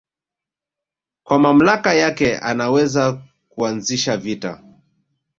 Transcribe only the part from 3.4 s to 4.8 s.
kuanzisha vita